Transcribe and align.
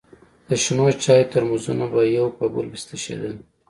د 0.47 0.49
شنو 0.63 0.85
چايو 1.03 1.29
ترموزونه 1.31 1.85
به 1.93 2.01
يو 2.17 2.27
په 2.37 2.45
بل 2.53 2.65
پسې 2.71 2.85
تشېدل. 2.89 3.33